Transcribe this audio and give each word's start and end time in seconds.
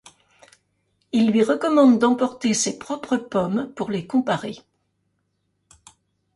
Il 1.11 1.29
lui 1.31 1.43
recommande 1.43 1.99
d’emporter 1.99 2.55
ses 2.55 2.79
propres 2.79 3.17
pommes 3.17 3.71
pour 3.75 3.91
les 3.91 4.07
comparer. 4.07 4.57